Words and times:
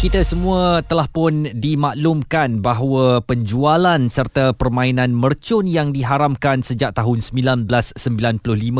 kita 0.00 0.24
semua 0.24 0.80
telah 0.80 1.04
pun 1.12 1.44
dimaklumkan 1.52 2.64
bahawa 2.64 3.20
penjualan 3.20 4.00
serta 4.08 4.56
permainan 4.56 5.12
mercun 5.12 5.68
yang 5.68 5.92
diharamkan 5.92 6.64
sejak 6.64 6.96
tahun 6.96 7.20
1995 7.20 8.00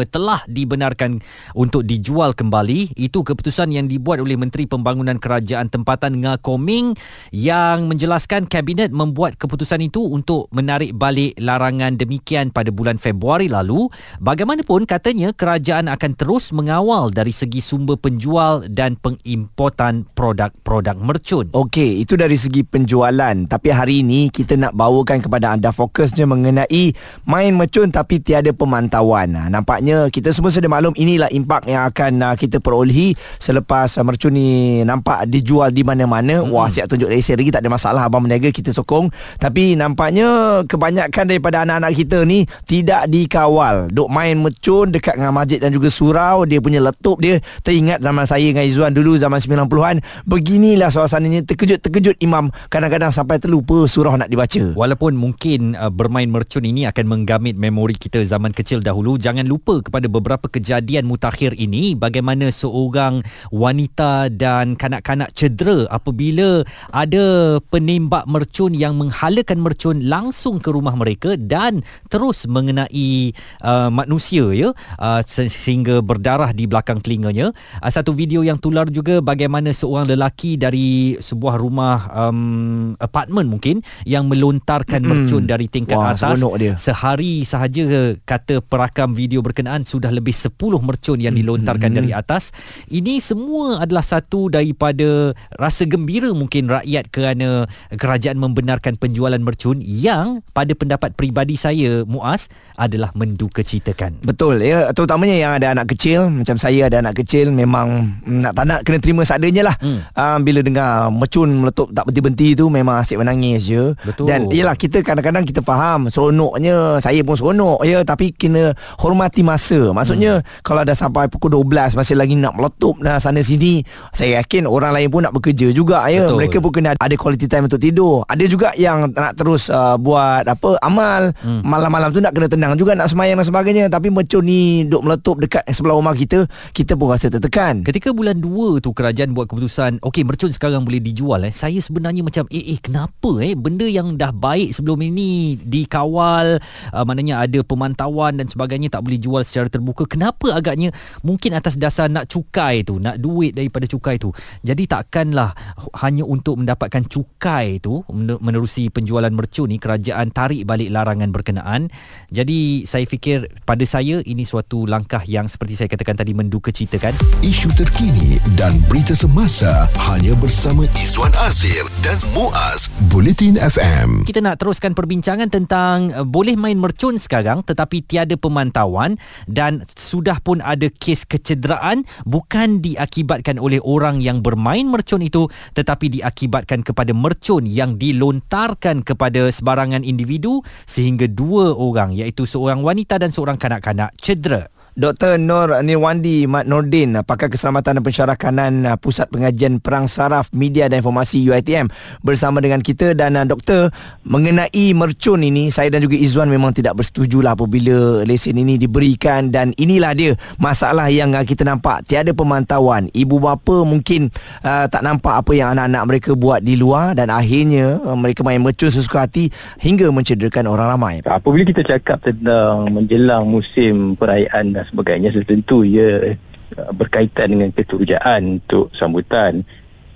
telah 0.08 0.40
dibenarkan 0.48 1.20
untuk 1.52 1.84
dijual 1.84 2.32
kembali. 2.32 2.96
Itu 2.96 3.20
keputusan 3.20 3.68
yang 3.68 3.84
dibuat 3.84 4.24
oleh 4.24 4.40
Menteri 4.40 4.64
Pembangunan 4.64 5.20
Kerajaan 5.20 5.68
Tempatan 5.68 6.24
Nga 6.24 6.40
Koming 6.40 6.96
yang 7.36 7.84
menjelaskan 7.92 8.48
kabinet 8.48 8.88
membuat 8.88 9.36
keputusan 9.36 9.84
itu 9.84 10.00
untuk 10.00 10.48
menarik 10.56 10.96
balik 10.96 11.36
larangan 11.36 12.00
demikian 12.00 12.48
pada 12.48 12.72
bulan 12.72 12.96
Februari 12.96 13.52
lalu. 13.52 13.92
Bagaimanapun 14.24 14.88
katanya 14.88 15.36
kerajaan 15.36 15.92
akan 15.92 16.16
terus 16.16 16.48
mengawal 16.56 17.12
dari 17.12 17.36
segi 17.36 17.60
sumber 17.60 18.00
penjual 18.00 18.64
dan 18.72 18.96
pengimportan 18.96 20.08
produk-produk 20.16 21.09
mercun. 21.10 21.50
Okey, 21.50 22.06
itu 22.06 22.14
dari 22.14 22.38
segi 22.38 22.62
penjualan. 22.62 23.34
Tapi 23.50 23.68
hari 23.74 24.06
ini 24.06 24.30
kita 24.30 24.54
nak 24.54 24.78
bawakan 24.78 25.18
kepada 25.18 25.58
anda 25.58 25.74
fokusnya 25.74 26.30
mengenai 26.30 26.94
main 27.26 27.50
mercun 27.58 27.90
tapi 27.90 28.22
tiada 28.22 28.54
pemantauan. 28.54 29.34
Nah, 29.34 29.46
nampaknya 29.50 30.06
kita 30.06 30.30
semua 30.30 30.54
sudah 30.54 30.70
maklum 30.70 30.94
inilah 30.94 31.26
impak 31.34 31.66
yang 31.66 31.90
akan 31.90 32.12
uh, 32.22 32.34
kita 32.38 32.62
perolehi 32.62 33.18
selepas 33.42 33.90
mercun 34.06 34.38
ni 34.38 34.80
nampak 34.86 35.26
dijual 35.26 35.74
di 35.74 35.82
mana-mana. 35.82 36.46
Hmm. 36.46 36.54
Wah, 36.54 36.70
siap 36.70 36.86
tunjuk 36.86 37.10
lesen 37.10 37.34
lagi 37.34 37.50
tak 37.50 37.66
ada 37.66 37.70
masalah 37.74 38.06
abang 38.06 38.22
meniaga 38.22 38.54
kita 38.54 38.70
sokong. 38.70 39.10
Tapi 39.42 39.74
nampaknya 39.74 40.62
kebanyakan 40.70 41.24
daripada 41.26 41.66
anak-anak 41.66 41.92
kita 41.98 42.22
ni 42.22 42.46
tidak 42.68 43.10
dikawal. 43.10 43.90
Duk 43.90 44.06
main 44.06 44.38
mercun 44.38 44.94
dekat 44.94 45.18
dengan 45.18 45.34
masjid 45.34 45.58
dan 45.58 45.74
juga 45.74 45.90
surau, 45.90 46.46
dia 46.46 46.62
punya 46.62 46.78
letup 46.78 47.18
dia 47.18 47.40
teringat 47.66 47.98
zaman 47.98 48.24
saya 48.28 48.46
dengan 48.46 48.64
Izzuan 48.66 48.92
dulu 48.92 49.16
zaman 49.16 49.40
90-an. 49.40 49.96
Beginilah 50.28 50.92
suasananya 51.00 51.48
terkejut-terkejut 51.48 52.20
imam 52.20 52.52
kadang-kadang 52.68 53.08
sampai 53.08 53.40
terlupa 53.40 53.88
surah 53.88 54.20
nak 54.20 54.28
dibaca. 54.28 54.76
Walaupun 54.76 55.16
mungkin 55.16 55.72
uh, 55.72 55.88
bermain 55.88 56.28
mercun 56.28 56.60
ini 56.60 56.84
akan 56.84 57.08
menggamit 57.08 57.56
memori 57.56 57.96
kita 57.96 58.20
zaman 58.20 58.52
kecil 58.52 58.84
dahulu, 58.84 59.16
jangan 59.16 59.48
lupa 59.48 59.80
kepada 59.80 60.12
beberapa 60.12 60.44
kejadian 60.52 61.08
mutakhir 61.08 61.56
ini 61.56 61.96
bagaimana 61.96 62.52
seorang 62.52 63.24
wanita 63.48 64.28
dan 64.28 64.76
kanak-kanak 64.76 65.32
cedera 65.32 65.88
apabila 65.88 66.68
ada 66.92 67.56
penembak 67.72 68.28
mercun 68.28 68.76
yang 68.76 69.00
menghalakan 69.00 69.56
mercun 69.64 70.04
langsung 70.04 70.60
ke 70.60 70.68
rumah 70.68 70.92
mereka 71.00 71.40
dan 71.40 71.80
terus 72.12 72.44
mengenai 72.44 73.32
uh, 73.64 73.88
manusia 73.88 74.52
ya 74.52 74.76
uh, 75.00 75.24
sehingga 75.24 76.04
berdarah 76.04 76.52
di 76.52 76.68
belakang 76.68 77.00
telinganya. 77.00 77.56
Uh, 77.80 77.88
satu 77.88 78.12
video 78.12 78.44
yang 78.44 78.60
tular 78.60 78.84
juga 78.92 79.24
bagaimana 79.24 79.72
seorang 79.72 80.04
lelaki 80.04 80.60
dari 80.60 80.89
sebuah 81.18 81.58
rumah 81.60 82.10
um, 82.12 82.92
apartment 82.98 83.48
mungkin 83.48 83.82
yang 84.06 84.26
melontarkan 84.26 85.02
mm-hmm. 85.02 85.26
mercun 85.26 85.42
dari 85.44 85.66
tingkat 85.66 85.96
Wah, 85.98 86.14
atas 86.14 86.40
dia. 86.58 86.74
sehari 86.76 87.42
sahaja 87.42 88.14
kata 88.22 88.62
perakam 88.64 89.12
video 89.14 89.42
berkenaan 89.42 89.82
sudah 89.86 90.08
lebih 90.12 90.32
10 90.32 90.56
mercun 90.80 91.18
yang 91.18 91.34
dilontarkan 91.34 91.90
mm-hmm. 91.92 91.98
dari 92.06 92.10
atas 92.14 92.54
ini 92.90 93.18
semua 93.18 93.82
adalah 93.82 94.04
satu 94.04 94.50
daripada 94.50 95.34
rasa 95.56 95.86
gembira 95.86 96.30
mungkin 96.32 96.70
rakyat 96.70 97.04
kerana 97.10 97.66
kerajaan 97.94 98.38
membenarkan 98.38 98.96
penjualan 98.96 99.38
mercun 99.40 99.82
yang 99.82 100.42
pada 100.54 100.72
pendapat 100.74 101.14
peribadi 101.14 101.54
saya 101.54 102.02
Muaz 102.06 102.48
adalah 102.74 103.12
mendukacitakan 103.14 104.22
betul 104.24 104.60
ya 104.62 104.90
terutamanya 104.96 105.36
yang 105.36 105.52
ada 105.56 105.72
anak 105.74 105.92
kecil 105.92 106.30
macam 106.30 106.56
saya 106.56 106.88
ada 106.88 107.02
anak 107.04 107.20
kecil 107.20 107.52
memang 107.52 108.20
nak 108.24 108.52
tak 108.56 108.64
nak 108.66 108.80
kena 108.86 108.98
terima 109.02 109.22
seadanya 109.26 109.72
lah 109.72 109.76
mm. 109.80 110.00
um, 110.16 110.38
bila 110.42 110.60
dengar 110.64 110.79
dengar 110.80 111.12
mecun 111.12 111.48
meletup 111.52 111.88
tak 111.92 112.08
berhenti-berhenti 112.08 112.48
tu 112.56 112.64
memang 112.72 113.04
asyik 113.04 113.20
menangis 113.20 113.68
je. 113.68 113.92
Betul. 114.00 114.26
Dan 114.32 114.48
iyalah 114.48 114.72
kita 114.72 115.04
kadang-kadang 115.04 115.44
kita 115.44 115.60
faham 115.60 116.08
seronoknya 116.08 116.96
saya 117.04 117.20
pun 117.20 117.36
seronok 117.36 117.84
ya 117.84 118.00
tapi 118.02 118.32
kena 118.32 118.72
hormati 118.96 119.44
masa. 119.44 119.92
Maksudnya 119.92 120.40
hmm. 120.40 120.64
kalau 120.64 120.80
dah 120.82 120.96
sampai 120.96 121.28
pukul 121.28 121.52
12 121.60 122.00
masih 122.00 122.16
lagi 122.16 122.34
nak 122.40 122.56
meletup 122.56 122.96
dah 123.04 123.20
sana 123.20 123.44
sini 123.44 123.84
saya 124.16 124.40
yakin 124.40 124.64
orang 124.64 124.96
lain 124.96 125.12
pun 125.12 125.20
nak 125.20 125.36
bekerja 125.36 125.68
juga 125.76 126.08
ya. 126.08 126.24
Betul. 126.24 126.38
Mereka 126.40 126.56
pun 126.64 126.72
kena 126.72 126.90
ada 126.96 127.14
quality 127.20 127.46
time 127.46 127.68
untuk 127.68 127.80
tidur. 127.82 128.24
Ada 128.24 128.44
juga 128.48 128.72
yang 128.80 129.12
nak 129.12 129.36
terus 129.36 129.68
uh, 129.68 130.00
buat 130.00 130.48
apa 130.48 130.80
amal 130.80 131.36
hmm. 131.36 131.60
malam-malam 131.60 132.08
tu 132.08 132.24
nak 132.24 132.32
kena 132.32 132.48
tenang 132.48 132.72
juga 132.80 132.96
nak 132.96 133.12
semayang 133.12 133.36
dan 133.36 133.46
sebagainya 133.46 133.84
tapi 133.92 134.08
mecun 134.08 134.40
ni 134.40 134.88
duk 134.88 135.04
meletup 135.04 135.36
dekat 135.36 135.66
sebelah 135.68 135.98
rumah 135.98 136.16
kita 136.16 136.48
kita 136.72 136.96
pun 136.96 137.12
rasa 137.12 137.28
tertekan. 137.28 137.84
Ketika 137.84 138.16
bulan 138.16 138.40
2 138.40 138.80
tu 138.80 138.96
kerajaan 138.96 139.36
buat 139.36 139.50
keputusan 139.50 140.00
okey 140.00 140.22
mercun 140.24 140.54
sekarang 140.60 140.84
boleh 140.84 141.00
dijual 141.00 141.40
eh 141.48 141.54
saya 141.56 141.80
sebenarnya 141.80 142.20
macam 142.20 142.44
eh 142.52 142.76
eh 142.76 142.76
kenapa 142.76 143.40
eh? 143.40 143.56
Benda 143.56 143.88
yang 143.88 144.20
dah 144.20 144.28
baik 144.28 144.76
sebelum 144.76 145.00
ini 145.00 145.56
dikawal 145.56 146.60
uh, 146.92 147.04
maknanya 147.08 147.40
ada 147.48 147.64
pemantauan 147.64 148.36
dan 148.36 148.44
sebagainya 148.44 148.92
tak 148.92 149.08
boleh 149.08 149.16
jual 149.16 149.40
secara 149.40 149.72
terbuka. 149.72 150.04
Kenapa 150.04 150.52
agaknya 150.52 150.92
mungkin 151.24 151.56
atas 151.56 151.80
dasar 151.80 152.12
nak 152.12 152.28
cukai 152.28 152.84
tu 152.84 153.00
nak 153.00 153.16
duit 153.16 153.56
daripada 153.56 153.88
cukai 153.88 154.20
tu 154.20 154.36
jadi 154.60 154.84
takkanlah 154.84 155.56
hanya 156.04 156.28
untuk 156.28 156.60
mendapatkan 156.60 157.08
cukai 157.08 157.80
tu 157.80 158.04
menerusi 158.20 158.92
penjualan 158.92 159.32
mercun 159.32 159.72
ni 159.72 159.80
kerajaan 159.80 160.28
tarik 160.28 160.68
balik 160.68 160.92
larangan 160.92 161.32
berkenaan? 161.32 161.88
Jadi 162.28 162.84
saya 162.84 163.08
fikir 163.08 163.64
pada 163.64 163.88
saya 163.88 164.20
ini 164.28 164.44
suatu 164.44 164.84
langkah 164.84 165.24
yang 165.24 165.48
seperti 165.48 165.80
saya 165.80 165.88
katakan 165.88 166.20
tadi 166.20 166.36
mendukacitakan 166.36 167.16
isu 167.40 167.72
terkini 167.72 168.36
dan 168.60 168.76
berita 168.92 169.16
semasa 169.16 169.88
hanya 170.12 170.36
bersama 170.36 170.49
bersama 170.50 170.82
Izwan 170.98 171.30
Azir 171.46 171.86
dan 172.02 172.18
Muaz 172.34 172.90
Bulletin 173.06 173.54
FM. 173.54 174.26
Kita 174.26 174.42
nak 174.42 174.58
teruskan 174.58 174.98
perbincangan 174.98 175.46
tentang 175.46 176.10
uh, 176.10 176.26
boleh 176.26 176.58
main 176.58 176.74
mercun 176.74 177.22
sekarang 177.22 177.62
tetapi 177.62 178.02
tiada 178.02 178.34
pemantauan 178.34 179.14
dan 179.46 179.86
sudah 179.94 180.42
pun 180.42 180.58
ada 180.58 180.90
kes 180.90 181.22
kecederaan 181.30 182.02
bukan 182.26 182.82
diakibatkan 182.82 183.62
oleh 183.62 183.78
orang 183.86 184.18
yang 184.18 184.42
bermain 184.42 184.90
mercun 184.90 185.22
itu 185.22 185.46
tetapi 185.78 186.18
diakibatkan 186.18 186.82
kepada 186.82 187.14
mercun 187.14 187.62
yang 187.62 187.94
dilontarkan 187.94 189.06
kepada 189.06 189.54
sebarangan 189.54 190.02
individu 190.02 190.66
sehingga 190.82 191.30
dua 191.30 191.78
orang 191.78 192.10
iaitu 192.10 192.42
seorang 192.42 192.82
wanita 192.82 193.22
dan 193.22 193.30
seorang 193.30 193.54
kanak-kanak 193.54 194.10
cedera. 194.18 194.66
Dr. 194.98 195.38
Nur 195.38 195.70
Nirwandi 195.86 196.50
Mat 196.50 196.66
Nordin 196.66 197.14
Pakar 197.22 197.46
Keselamatan 197.46 198.00
dan 198.00 198.02
Pensyarakanan 198.02 198.72
uh, 198.90 198.96
Pusat 198.98 199.30
Pengajian 199.30 199.78
Perang 199.78 200.10
Saraf 200.10 200.50
Media 200.50 200.90
dan 200.90 200.98
Informasi 200.98 201.46
UiTM 201.46 201.86
bersama 202.26 202.58
dengan 202.58 202.82
kita 202.82 203.14
dan 203.14 203.38
uh, 203.38 203.46
doktor 203.46 203.94
mengenai 204.26 204.90
mercun 204.90 205.46
ini 205.46 205.70
saya 205.70 205.94
dan 205.94 206.02
juga 206.02 206.18
Izwan 206.18 206.50
memang 206.50 206.74
tidak 206.74 206.98
bersetuju 206.98 207.38
lah 207.38 207.54
apabila 207.54 208.26
lesen 208.26 208.58
ini 208.58 208.80
diberikan. 208.80 209.54
Dan 209.54 209.70
inilah 209.78 210.12
dia 210.18 210.34
masalah 210.58 211.06
yang 211.06 211.38
uh, 211.38 211.46
kita 211.46 211.62
nampak 211.62 212.02
tiada 212.10 212.34
pemantauan. 212.34 213.06
Ibu 213.14 213.38
bapa 213.38 213.86
mungkin 213.86 214.34
uh, 214.66 214.90
tak 214.90 215.06
nampak 215.06 215.46
apa 215.46 215.52
yang 215.54 215.78
anak-anak 215.78 216.02
mereka 216.10 216.30
buat 216.34 216.66
di 216.66 216.74
luar 216.74 217.14
dan 217.14 217.30
akhirnya 217.30 218.02
uh, 218.02 218.18
mereka 218.18 218.42
main 218.42 218.58
mercun 218.58 218.90
sesuka 218.90 219.22
hati 219.22 219.54
hingga 219.78 220.10
mencederakan 220.10 220.66
orang 220.66 220.88
ramai. 220.98 221.14
Apabila 221.22 221.62
kita 221.62 221.86
cakap 221.86 222.26
tentang 222.26 222.90
menjelang 222.90 223.46
musim 223.46 224.18
perayaan 224.18 224.79
dan 224.80 224.86
sebagainya. 224.88 225.28
Tentu 225.44 225.84
ia 225.84 226.36
uh, 226.76 226.92
berkaitan 226.96 227.52
dengan 227.52 227.70
keturjaan 227.70 228.60
untuk 228.60 228.88
sambutan. 228.96 229.62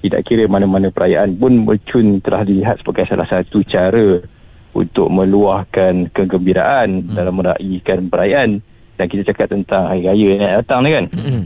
Tidak 0.05 0.21
kira 0.21 0.45
mana-mana 0.45 0.93
perayaan 0.93 1.33
pun 1.37 1.65
mercun 1.65 2.21
telah 2.21 2.45
dilihat 2.45 2.85
sebagai 2.85 3.09
salah 3.09 3.25
satu 3.25 3.65
cara 3.65 4.21
untuk 4.77 5.09
meluahkan 5.09 6.13
kegembiraan 6.13 7.09
hmm. 7.09 7.15
dalam 7.17 7.35
meraihkan 7.41 8.13
perayaan. 8.13 8.61
Dan 8.95 9.07
kita 9.11 9.33
cakap 9.33 9.51
tentang 9.51 9.89
hari 9.91 10.05
raya 10.05 10.27
yang 10.37 10.53
datang 10.61 10.81
ni 10.85 10.91
kan? 10.93 11.07
Hmm. 11.11 11.45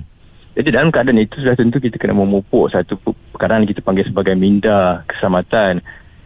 jadi 0.58 0.74
dalam 0.74 0.90
keadaan 0.90 1.22
itu 1.22 1.38
sudah 1.38 1.54
tentu 1.54 1.78
kita 1.78 2.02
kena 2.02 2.18
memupuk 2.18 2.66
satu 2.66 2.98
perkara 3.30 3.62
yang 3.62 3.70
kita 3.70 3.78
panggil 3.78 4.10
sebagai 4.10 4.34
minda 4.34 5.06
keselamatan 5.06 5.78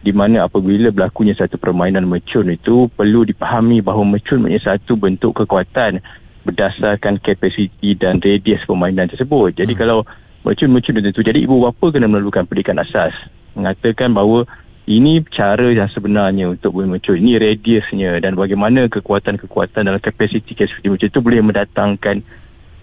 di 0.03 0.11
mana 0.11 0.49
apabila 0.49 0.91
berlakunya 0.91 1.31
satu 1.31 1.55
permainan 1.55 2.03
mercun 2.03 2.51
itu 2.51 2.91
perlu 2.91 3.23
dipahami 3.23 3.79
bahawa 3.79 4.03
mercun 4.17 4.43
menjadi 4.43 4.75
satu 4.75 4.99
bentuk 4.99 5.31
kekuatan 5.31 6.03
berdasarkan 6.43 7.19
kapasiti 7.19 7.95
dan 7.95 8.19
radius 8.19 8.63
permainan 8.67 9.07
tersebut. 9.09 9.55
Jadi 9.55 9.73
hmm. 9.75 9.79
kalau 9.79 9.99
mercun-mercun 10.43 10.99
tentu 10.99 11.23
jadi 11.23 11.39
ibu 11.39 11.63
bapa 11.63 11.95
kena 11.95 12.11
melakukan 12.11 12.43
pendidikan 12.43 12.83
asas 12.83 13.15
mengatakan 13.55 14.11
bahawa 14.11 14.43
ini 14.83 15.23
cara 15.31 15.71
yang 15.71 15.87
sebenarnya 15.87 16.51
untuk 16.51 16.75
mercun. 16.83 17.15
Ini 17.15 17.39
radiusnya 17.39 18.19
dan 18.19 18.35
bagaimana 18.35 18.91
kekuatan-kekuatan 18.91 19.87
dalam 19.87 20.01
kapasiti 20.03 20.51
kapasiti 20.51 20.91
mercun 20.91 21.07
itu 21.07 21.19
boleh 21.23 21.39
mendatangkan 21.39 22.19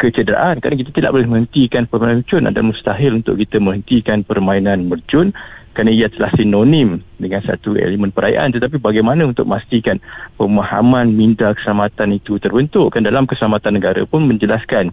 kecederaan. 0.00 0.56
Kerana 0.64 0.80
kita 0.80 0.90
tidak 0.96 1.12
boleh 1.12 1.28
menghentikan 1.28 1.84
permainan 1.84 2.24
mercun 2.24 2.48
dan 2.48 2.64
mustahil 2.64 3.20
untuk 3.20 3.36
kita 3.36 3.60
menghentikan 3.60 4.24
permainan 4.24 4.88
mercun 4.88 5.36
kerana 5.70 5.94
ia 5.94 6.10
telah 6.10 6.30
sinonim 6.34 6.98
dengan 7.16 7.40
satu 7.46 7.78
elemen 7.78 8.10
perayaan 8.10 8.50
tetapi 8.50 8.82
bagaimana 8.82 9.22
untuk 9.22 9.46
memastikan 9.46 10.02
pemahaman 10.34 11.14
minda 11.14 11.54
keselamatan 11.54 12.18
itu 12.18 12.42
terbentuk 12.42 12.90
kan 12.90 13.06
dalam 13.06 13.24
keselamatan 13.24 13.78
negara 13.78 14.02
pun 14.02 14.26
menjelaskan 14.26 14.90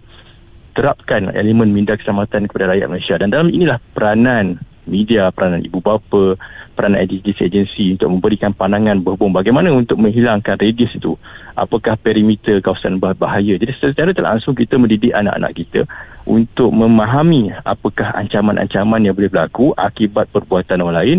terapkan 0.78 1.34
elemen 1.34 1.74
minda 1.74 1.98
keselamatan 1.98 2.46
kepada 2.46 2.70
rakyat 2.70 2.86
Malaysia. 2.86 3.18
Dan 3.18 3.34
dalam 3.34 3.50
inilah 3.50 3.82
peranan 3.98 4.62
media, 4.88 5.30
peranan 5.30 5.60
ibu 5.60 5.78
bapa, 5.78 6.34
peranan 6.72 7.04
agensi 7.04 7.44
agensi 7.44 7.84
untuk 7.94 8.08
memberikan 8.16 8.50
pandangan 8.56 8.98
berhubung 8.98 9.30
bagaimana 9.30 9.68
untuk 9.70 10.00
menghilangkan 10.00 10.56
radius 10.56 10.96
itu. 10.96 11.14
Apakah 11.54 12.00
perimeter 12.00 12.58
kawasan 12.64 12.98
berbahaya. 12.98 13.60
Jadi 13.60 13.72
secara 13.76 14.10
langsung 14.16 14.56
kita 14.56 14.80
mendidik 14.80 15.12
anak-anak 15.12 15.52
kita 15.52 15.80
untuk 16.24 16.72
memahami 16.72 17.52
apakah 17.62 18.16
ancaman-ancaman 18.16 19.04
yang 19.04 19.14
boleh 19.14 19.30
berlaku 19.30 19.76
akibat 19.76 20.28
perbuatan 20.32 20.80
orang 20.82 20.98
lain 20.98 21.18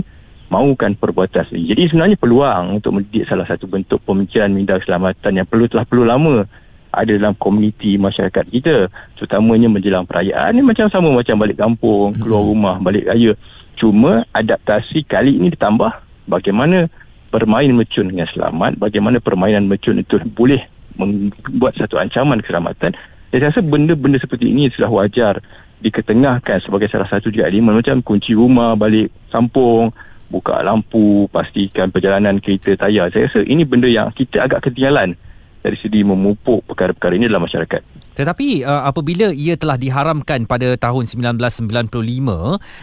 mahukan 0.50 0.98
perbuatan 0.98 1.46
sendiri. 1.46 1.78
Jadi 1.78 1.82
sebenarnya 1.94 2.18
peluang 2.18 2.82
untuk 2.82 2.98
mendidik 2.98 3.30
salah 3.30 3.46
satu 3.46 3.70
bentuk 3.70 4.02
pemikiran 4.02 4.50
minda 4.50 4.82
keselamatan 4.82 5.32
yang 5.42 5.48
perlu 5.48 5.70
telah 5.70 5.86
perlu 5.86 6.04
lama 6.04 6.50
ada 6.90 7.12
dalam 7.16 7.38
komuniti 7.38 7.96
masyarakat 8.02 8.46
kita 8.50 8.90
terutamanya 9.14 9.70
menjelang 9.70 10.06
perayaan 10.10 10.58
ni 10.58 10.62
macam 10.66 10.90
sama 10.90 11.14
macam 11.14 11.38
balik 11.38 11.58
kampung 11.58 12.18
keluar 12.18 12.42
hmm. 12.42 12.50
rumah 12.50 12.76
balik 12.82 13.06
raya 13.06 13.38
Cuma 13.80 14.28
adaptasi 14.36 15.08
kali 15.08 15.40
ini 15.40 15.56
ditambah 15.56 16.04
bagaimana 16.28 16.92
bermain 17.32 17.72
mercun 17.72 18.12
dengan 18.12 18.28
selamat, 18.28 18.76
bagaimana 18.76 19.24
permainan 19.24 19.72
mercun 19.72 20.04
itu 20.04 20.20
boleh 20.36 20.68
membuat 21.00 21.80
satu 21.80 21.96
ancaman 21.96 22.44
keselamatan. 22.44 22.92
Saya 23.32 23.48
rasa 23.48 23.64
benda-benda 23.64 24.20
seperti 24.20 24.52
ini 24.52 24.68
sudah 24.68 24.92
wajar 24.92 25.40
diketengahkan 25.80 26.60
sebagai 26.60 26.92
salah 26.92 27.08
satu 27.08 27.32
juga 27.32 27.48
elemen 27.48 27.80
macam 27.80 28.04
kunci 28.04 28.36
rumah 28.36 28.76
balik 28.76 29.16
kampung, 29.32 29.96
buka 30.28 30.60
lampu, 30.60 31.32
pastikan 31.32 31.88
perjalanan 31.88 32.36
kereta 32.44 32.76
tayar. 32.76 33.08
Saya 33.16 33.32
rasa 33.32 33.48
ini 33.48 33.64
benda 33.64 33.88
yang 33.88 34.12
kita 34.12 34.44
agak 34.44 34.68
ketinggalan 34.68 35.16
dari 35.70 35.78
segi 35.78 36.02
memupuk 36.02 36.66
perkara-perkara 36.66 37.14
ini 37.14 37.30
dalam 37.30 37.46
masyarakat. 37.46 38.09
Tetapi 38.14 38.68
uh, 38.68 38.86
apabila 38.86 39.32
ia 39.32 39.56
telah 39.56 39.80
diharamkan 39.80 40.44
pada 40.46 40.76
tahun 40.78 41.08
1995 41.08 41.90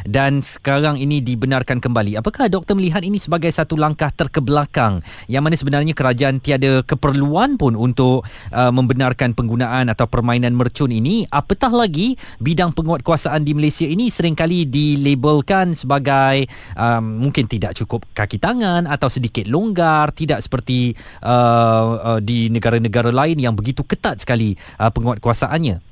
dan 0.09 0.41
sekarang 0.41 0.97
ini 0.99 1.21
dibenarkan 1.21 1.79
kembali, 1.79 2.19
apakah 2.19 2.49
doktor 2.51 2.75
melihat 2.75 3.05
ini 3.05 3.21
sebagai 3.21 3.53
satu 3.53 3.79
langkah 3.79 4.11
terkebelakang 4.11 5.05
yang 5.31 5.45
mana 5.45 5.55
sebenarnya 5.55 5.93
kerajaan 5.93 6.41
tiada 6.41 6.81
keperluan 6.83 7.61
pun 7.61 7.77
untuk 7.77 8.25
uh, 8.51 8.73
membenarkan 8.73 9.37
penggunaan 9.37 9.93
atau 9.93 10.09
permainan 10.09 10.57
mercun 10.57 10.91
ini? 10.91 11.29
Apatah 11.29 11.71
lagi 11.71 12.17
bidang 12.41 12.73
penguatkuasaan 12.73 13.45
di 13.45 13.53
Malaysia 13.53 13.87
ini 13.87 14.09
seringkali 14.09 14.67
dilabelkan 14.67 15.77
sebagai 15.77 16.49
um, 16.75 17.29
mungkin 17.29 17.45
tidak 17.47 17.77
cukup 17.79 18.09
kaki 18.17 18.41
tangan 18.41 18.89
atau 18.89 19.13
sedikit 19.13 19.45
longgar, 19.47 20.11
tidak 20.17 20.41
seperti 20.41 20.97
uh, 21.23 22.17
uh, 22.17 22.21
di 22.25 22.49
negara-negara 22.49 23.13
lain 23.13 23.37
yang 23.37 23.53
begitu 23.53 23.85
ketat 23.85 24.25
sekali 24.25 24.57
uh, 24.81 24.89
penguatkuasaan 24.89 25.26
kekuasaannya? 25.27 25.83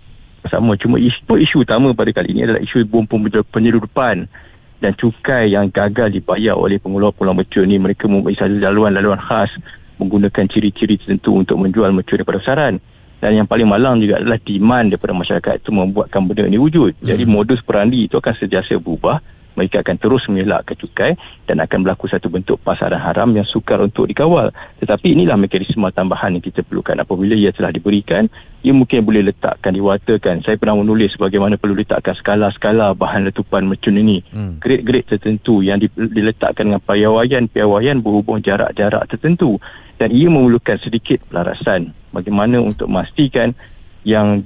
Sama, 0.46 0.78
cuma 0.78 1.02
isu, 1.02 1.26
isu 1.26 1.66
utama 1.66 1.90
pada 1.90 2.14
kali 2.14 2.30
ini 2.30 2.46
adalah 2.46 2.62
isu 2.62 2.86
bom 2.86 3.02
penyeludupan 3.50 4.30
dan 4.78 4.92
cukai 4.94 5.50
yang 5.50 5.66
gagal 5.72 6.14
dibayar 6.14 6.54
oleh 6.54 6.78
pengeluar-pengeluar 6.78 7.42
mercun 7.42 7.66
ini. 7.66 7.82
Mereka 7.82 8.06
mempunyai 8.06 8.38
satu 8.38 8.54
laluan-laluan 8.54 9.18
khas 9.18 9.58
menggunakan 9.98 10.44
ciri-ciri 10.46 11.00
tertentu 11.00 11.34
untuk 11.34 11.58
menjual 11.58 11.90
mercun 11.90 12.22
daripada 12.22 12.38
pasaran. 12.38 12.78
Dan 13.24 13.40
yang 13.40 13.48
paling 13.48 13.64
malang 13.64 14.04
juga 14.04 14.20
adalah 14.20 14.36
demand 14.36 14.92
daripada 14.92 15.16
masyarakat 15.16 15.54
itu 15.64 15.70
membuatkan 15.72 16.20
benda 16.28 16.44
ini 16.44 16.60
wujud. 16.60 16.92
Jadi 17.00 17.24
hmm. 17.24 17.32
modus 17.32 17.64
perandi 17.64 18.04
itu 18.04 18.20
akan 18.20 18.34
sejasa 18.36 18.76
berubah 18.76 19.24
mereka 19.54 19.80
akan 19.80 19.96
terus 19.98 20.26
mengelakkan 20.30 20.74
cukai 20.74 21.14
dan 21.46 21.62
akan 21.62 21.86
berlaku 21.86 22.10
satu 22.10 22.30
bentuk 22.30 22.58
pasaran 22.62 22.98
haram 22.98 23.30
yang 23.34 23.46
sukar 23.46 23.78
untuk 23.82 24.10
dikawal. 24.10 24.50
Tetapi 24.82 25.14
inilah 25.14 25.38
mekanisme 25.38 25.86
tambahan 25.94 26.36
yang 26.36 26.44
kita 26.44 26.66
perlukan 26.66 26.98
apabila 27.00 27.34
ia 27.38 27.54
telah 27.54 27.70
diberikan, 27.70 28.26
ia 28.64 28.72
mungkin 28.72 29.04
boleh 29.04 29.28
letakkan, 29.28 29.76
diwatakan. 29.76 30.40
Saya 30.40 30.56
pernah 30.56 30.80
menulis 30.80 31.20
bagaimana 31.20 31.60
perlu 31.60 31.76
letakkan 31.76 32.16
skala-skala 32.16 32.96
bahan 32.96 33.28
letupan 33.28 33.68
mercun 33.68 34.00
ini. 34.00 34.24
Hmm. 34.32 34.56
Grade-grade 34.56 35.16
tertentu 35.16 35.60
yang 35.60 35.78
diletakkan 35.92 36.72
dengan 36.72 36.82
piawaian-piawaian 36.82 38.00
berhubung 38.00 38.40
jarak-jarak 38.40 39.04
tertentu. 39.06 39.60
Dan 40.00 40.10
ia 40.10 40.26
memerlukan 40.26 40.80
sedikit 40.82 41.22
pelarasan 41.30 41.94
bagaimana 42.10 42.58
untuk 42.58 42.90
memastikan 42.90 43.54
yang 44.02 44.42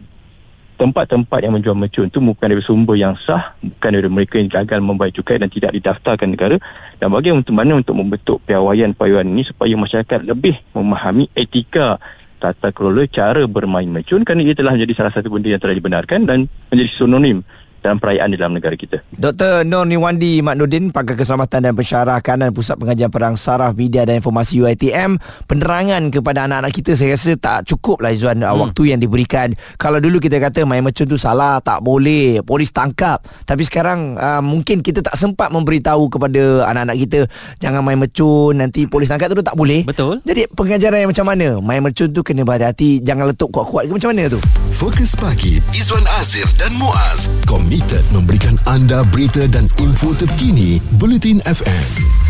tempat-tempat 0.79 1.39
yang 1.43 1.59
menjual 1.59 1.75
mercun 1.75 2.07
itu 2.07 2.23
bukan 2.23 2.47
dari 2.47 2.63
sumber 2.63 2.95
yang 2.95 3.19
sah 3.19 3.59
bukan 3.59 3.91
dari 3.99 4.07
mereka 4.07 4.39
yang 4.39 4.47
gagal 4.47 4.79
membayar 4.79 5.11
cukai 5.11 5.43
dan 5.43 5.51
tidak 5.51 5.75
didaftarkan 5.75 6.31
negara. 6.31 6.57
Dan 7.03 7.11
bagaimana 7.11 7.43
untuk 7.43 7.55
mana 7.59 7.73
untuk 7.77 7.95
membentuk 7.99 8.39
piawaian-piawaian 8.47 9.27
ini 9.27 9.43
supaya 9.43 9.75
masyarakat 9.75 10.23
lebih 10.23 10.55
memahami 10.73 11.27
etika 11.35 11.99
tata 12.39 12.71
kelola 12.71 13.03
cara 13.11 13.43
bermain 13.51 13.91
mercun 13.91 14.23
kerana 14.23 14.47
ia 14.47 14.55
telah 14.55 14.79
menjadi 14.79 14.95
salah 14.95 15.11
satu 15.11 15.27
benda 15.27 15.51
yang 15.51 15.59
telah 15.59 15.75
dibenarkan 15.75 16.23
dan 16.23 16.47
menjadi 16.71 16.91
sinonim 16.95 17.43
dalam 17.83 17.99
perayaan 18.03 18.35
di 18.35 18.39
dalam 18.39 18.55
negara 18.57 18.75
kita. 18.75 19.01
Dr. 19.15 19.63
Nur 19.63 19.87
Niwandi 19.87 20.43
Mak 20.43 20.57
Nudin, 20.59 20.85
Pakar 20.91 21.15
Keselamatan 21.15 21.71
dan 21.71 21.73
Pensyarah 21.75 22.19
Kanan 22.21 22.51
Pusat 22.51 22.77
Pengajian 22.83 23.11
Perang 23.11 23.35
Saraf 23.39 23.79
Media 23.79 24.03
dan 24.03 24.19
Informasi 24.19 24.61
UITM. 24.63 25.19
Penerangan 25.47 26.11
kepada 26.11 26.51
anak-anak 26.51 26.73
kita 26.75 26.99
saya 26.99 27.15
rasa 27.15 27.33
tak 27.39 27.59
cukup 27.71 28.03
lah 28.03 28.11
Izzuan 28.11 28.43
hmm. 28.43 28.59
waktu 28.59 28.95
yang 28.95 29.01
diberikan. 29.01 29.55
Kalau 29.79 30.03
dulu 30.03 30.19
kita 30.19 30.43
kata 30.43 30.67
main 30.67 30.83
macam 30.83 31.05
tu 31.07 31.15
salah, 31.15 31.63
tak 31.63 31.81
boleh, 31.83 32.43
polis 32.43 32.75
tangkap. 32.75 33.23
Tapi 33.47 33.63
sekarang 33.63 34.19
uh, 34.19 34.43
mungkin 34.43 34.83
kita 34.83 35.03
tak 35.03 35.15
sempat 35.15 35.51
memberitahu 35.55 36.11
kepada 36.11 36.67
anak-anak 36.71 36.97
kita 37.09 37.19
jangan 37.63 37.83
main 37.87 37.99
mercun, 37.99 38.59
nanti 38.59 38.91
polis 38.91 39.09
tangkap 39.09 39.31
tu 39.31 39.43
tak 39.43 39.55
boleh. 39.55 39.87
Betul. 39.87 40.21
Jadi 40.27 40.51
pengajaran 40.51 41.07
yang 41.07 41.11
macam 41.15 41.27
mana? 41.27 41.49
Main 41.63 41.81
mercun 41.83 42.11
tu 42.11 42.21
kena 42.27 42.43
berhati-hati, 42.43 43.01
jangan 43.07 43.31
letup 43.31 43.55
kuat-kuat 43.55 43.87
ke 43.87 43.93
macam 43.95 44.11
mana 44.15 44.27
tu? 44.31 44.41
Fokus 44.79 45.19
pagi 45.19 45.59
Izwan 45.75 46.07
Azir 46.23 46.47
dan 46.55 46.71
Muaz 46.79 47.27
komited 47.69 48.00
memberikan 48.17 48.56
anda 48.65 49.05
berita 49.12 49.44
dan 49.44 49.69
info 49.76 50.17
terkini 50.17 50.81
Bulletin 50.97 51.44
FM 51.44 52.28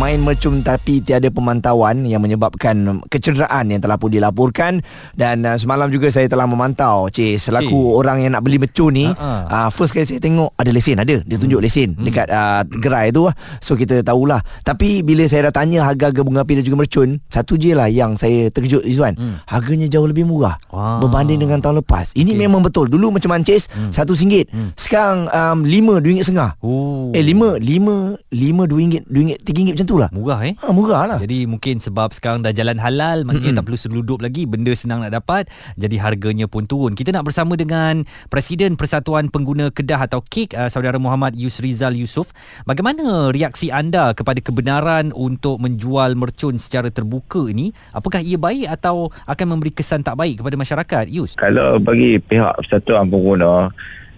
main 0.00 0.16
mercum 0.24 0.64
tapi 0.64 1.04
tiada 1.04 1.28
pemantauan 1.28 2.08
yang 2.08 2.24
menyebabkan 2.24 3.04
kecederaan 3.12 3.68
yang 3.68 3.80
telah 3.82 4.00
pun 4.00 4.08
dilaporkan 4.08 4.80
dan 5.12 5.44
uh, 5.44 5.56
semalam 5.60 5.92
juga 5.92 6.08
saya 6.08 6.24
telah 6.32 6.48
memantau 6.48 7.12
cik 7.12 7.36
selaku 7.36 7.76
cik. 7.76 7.98
orang 8.00 8.24
yang 8.24 8.32
nak 8.32 8.42
beli 8.44 8.56
mercun 8.56 8.92
ni 8.96 9.06
uh-huh. 9.12 9.44
uh, 9.52 9.68
first 9.68 9.92
kali 9.92 10.08
saya 10.08 10.16
tengok 10.16 10.56
ada 10.56 10.70
lesen 10.72 10.96
ada 10.96 11.20
dia 11.20 11.36
tunjuk 11.36 11.60
hmm. 11.60 11.66
lesen 11.68 11.88
hmm. 11.92 12.04
dekat 12.08 12.26
uh, 12.32 12.64
gerai 12.80 13.12
tu 13.12 13.28
so 13.60 13.76
kita 13.76 14.00
tahulah 14.00 14.40
tapi 14.64 15.04
bila 15.04 15.28
saya 15.28 15.52
dah 15.52 15.60
tanya 15.60 15.84
harga-harga 15.84 16.24
bunga 16.24 16.40
api 16.48 16.60
dan 16.60 16.64
juga 16.64 16.80
mercun 16.80 17.20
satu 17.28 17.60
je 17.60 17.76
lah 17.76 17.92
yang 17.92 18.16
saya 18.16 18.48
terkejut 18.48 18.88
Izzuan 18.88 19.12
hmm. 19.12 19.44
harganya 19.44 19.92
jauh 19.92 20.08
lebih 20.08 20.24
murah 20.24 20.56
wow. 20.72 21.04
berbanding 21.04 21.36
dengan 21.36 21.60
tahun 21.60 21.84
lepas 21.84 22.16
ini 22.16 22.32
okay. 22.32 22.40
memang 22.48 22.64
betul 22.64 22.88
dulu 22.88 23.12
macam 23.12 23.36
mancis 23.36 23.68
hmm. 23.68 23.92
satu 23.92 24.16
singgit 24.16 24.48
hmm. 24.48 24.72
sekarang 24.72 25.28
um, 25.28 25.68
lima 25.68 26.00
dua 26.00 26.08
ringgit 26.16 26.32
setengah 26.32 26.56
oh. 26.64 27.12
eh 27.12 27.20
lima 27.20 27.60
lima 27.60 28.16
lima 28.32 28.62
dua 28.64 28.78
ringgit 28.80 29.04
dua 29.04 29.20
ringgit 29.20 29.38
tiga 29.44 29.58
ringgit 29.60 29.76
macam 29.82 29.90
tu 29.90 29.96
lah. 29.98 30.10
Murah 30.14 30.40
eh? 30.46 30.54
Ha, 30.62 30.70
Murah 30.70 31.02
lah. 31.10 31.18
Jadi 31.18 31.50
mungkin 31.50 31.82
sebab 31.82 32.14
sekarang 32.14 32.46
dah 32.46 32.54
jalan 32.54 32.78
halal 32.78 33.26
Maknanya 33.26 33.42
mm-hmm. 33.42 33.58
tak 33.58 33.64
perlu 33.66 33.78
seludup 33.78 34.18
lagi 34.22 34.46
Benda 34.46 34.70
senang 34.78 35.02
nak 35.02 35.10
dapat 35.10 35.50
Jadi 35.74 35.98
harganya 35.98 36.46
pun 36.46 36.70
turun. 36.70 36.94
Kita 36.94 37.10
nak 37.10 37.26
bersama 37.26 37.58
dengan 37.58 38.06
Presiden 38.30 38.78
Persatuan 38.78 39.28
Pengguna 39.28 39.74
Kedah 39.74 40.06
atau 40.06 40.22
KIK 40.22 40.54
uh, 40.54 40.70
Saudara 40.70 41.02
Muhammad 41.02 41.34
Yusrizal 41.34 41.98
Yusof. 41.98 42.30
Bagaimana 42.62 43.34
reaksi 43.34 43.74
anda 43.74 44.14
kepada 44.14 44.38
kebenaran 44.38 45.10
Untuk 45.10 45.58
menjual 45.58 46.14
mercun 46.14 46.62
secara 46.62 46.88
terbuka 46.94 47.50
ini? 47.50 47.74
Apakah 47.90 48.22
ia 48.22 48.38
baik 48.38 48.70
atau 48.70 49.10
akan 49.26 49.58
memberi 49.58 49.74
kesan 49.74 50.06
tak 50.06 50.14
baik 50.14 50.40
kepada 50.40 50.54
masyarakat? 50.54 51.04
Yus? 51.10 51.34
Kalau 51.34 51.82
bagi 51.82 52.22
pihak 52.22 52.54
Persatuan 52.62 53.10
Pengguna 53.10 53.72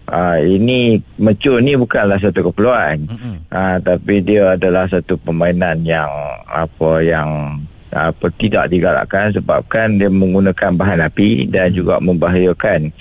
Uh, 0.05 0.37
ini 0.45 1.01
mercun 1.17 1.65
ni 1.65 1.81
bukanlah 1.81 2.21
satu 2.21 2.53
keperluan. 2.53 3.09
Mm-hmm. 3.09 3.35
uh, 3.49 3.79
tapi 3.81 4.21
dia 4.21 4.53
adalah 4.53 4.85
satu 4.85 5.17
permainan 5.17 5.81
yang 5.81 6.13
apa 6.45 7.01
yang 7.01 7.57
apa 7.89 8.27
tidak 8.37 8.69
digalakkan 8.69 9.33
sebabkan 9.33 9.97
dia 9.97 10.13
menggunakan 10.13 10.77
bahan 10.77 11.01
api 11.09 11.49
dan 11.49 11.73
mm-hmm. 11.73 11.79
juga 11.81 11.95
membahayakan. 12.05 12.93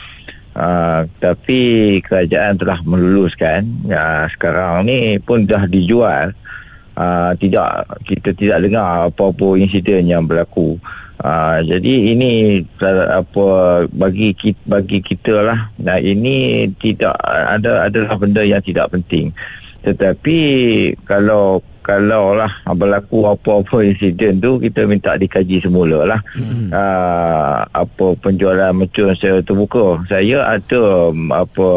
Uh, 0.54 1.04
tapi 1.20 1.98
kerajaan 2.08 2.56
telah 2.56 2.80
meluluskan. 2.88 3.68
Uh, 3.90 4.30
sekarang 4.32 4.88
ni 4.88 5.20
pun 5.20 5.44
dah 5.44 5.68
dijual. 5.68 6.32
Uh, 6.94 7.34
tidak 7.42 7.90
kita 8.06 8.38
tidak 8.38 8.70
dengar 8.70 9.10
apa-apa 9.10 9.58
insiden 9.58 10.06
yang 10.06 10.24
berlaku 10.30 10.78
Uh, 11.22 11.62
jadi 11.64 12.18
ini 12.18 12.64
apa 13.14 13.48
bagi 13.94 14.34
kita, 14.34 14.60
bagi 14.66 15.00
kita 15.00 15.46
lah. 15.46 15.70
Nah 15.80 16.02
ini 16.02 16.68
tidak 16.82 17.16
ada 17.24 17.88
adalah 17.88 18.18
benda 18.18 18.42
yang 18.44 18.60
tidak 18.60 18.92
penting. 18.92 19.30
Tetapi 19.84 20.40
kalau 21.06 21.62
kalau 21.84 22.32
lah 22.32 22.50
berlaku 22.72 23.28
apa-apa 23.28 23.84
insiden 23.84 24.40
tu 24.40 24.56
kita 24.56 24.88
minta 24.88 25.20
dikaji 25.20 25.60
semula 25.60 26.08
lah. 26.08 26.20
Hmm. 26.34 26.72
Uh, 26.72 27.60
apa 27.72 28.06
penjualan 28.20 28.72
mercun 28.72 29.12
secara 29.16 29.44
terbuka. 29.44 30.04
Saya 30.08 30.44
ada 30.44 31.14
apa 31.36 31.70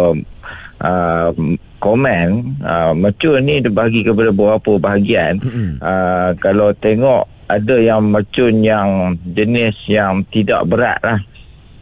uh, 0.80 1.30
komen 1.76 2.56
uh, 2.64 2.92
mercun 2.96 3.44
ni 3.44 3.60
dibagi 3.60 4.02
kepada 4.02 4.32
beberapa 4.32 4.80
bahagian 4.80 5.38
uh, 5.84 6.32
kalau 6.40 6.72
tengok 6.72 7.28
ada 7.46 7.76
yang 7.78 8.10
mercun 8.10 8.62
yang 8.62 9.14
jenis 9.22 9.74
yang 9.86 10.26
tidak 10.34 10.66
berat 10.66 10.98
lah 11.02 11.20